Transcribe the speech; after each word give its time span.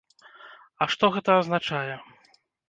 А 0.85 0.87
што 0.93 1.05
гэта 1.17 1.35
азначае? 1.43 1.93